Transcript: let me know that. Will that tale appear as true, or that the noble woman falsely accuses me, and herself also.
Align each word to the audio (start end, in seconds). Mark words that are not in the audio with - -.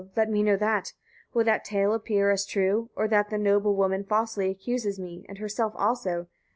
let 0.15 0.31
me 0.31 0.41
know 0.41 0.57
that. 0.57 0.93
Will 1.31 1.43
that 1.43 1.63
tale 1.63 1.93
appear 1.93 2.31
as 2.31 2.47
true, 2.47 2.89
or 2.95 3.07
that 3.09 3.29
the 3.29 3.37
noble 3.37 3.75
woman 3.75 4.03
falsely 4.03 4.49
accuses 4.49 4.97
me, 4.99 5.23
and 5.29 5.37
herself 5.37 5.73
also. 5.75 6.25